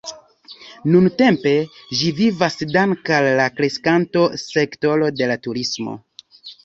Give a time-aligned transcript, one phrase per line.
[0.93, 1.51] Nuntempe
[1.99, 5.95] ĝi vivas danke al la kreskanta sektoro de la turismo.